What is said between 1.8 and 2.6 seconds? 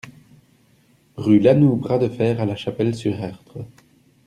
de Fer à La